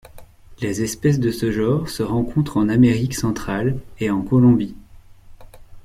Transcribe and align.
Les 0.61 0.81
espèces 0.81 1.19
de 1.19 1.29
ce 1.29 1.51
genre 1.51 1.87
se 1.87 2.01
rencontrent 2.01 2.57
en 2.57 2.69
Amérique 2.69 3.13
centrale 3.13 3.79
et 3.99 4.09
en 4.09 4.23
Colombie. 4.23 4.75